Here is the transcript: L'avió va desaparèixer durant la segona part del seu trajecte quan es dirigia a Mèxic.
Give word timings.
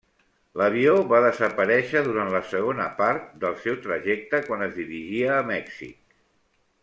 L'avió 0.59 0.93
va 1.09 1.19
desaparèixer 1.25 2.01
durant 2.07 2.31
la 2.35 2.41
segona 2.53 2.87
part 3.01 3.27
del 3.45 3.59
seu 3.67 3.77
trajecte 3.85 4.41
quan 4.49 4.67
es 4.69 4.75
dirigia 4.81 5.29
a 5.37 5.45
Mèxic. 5.53 6.19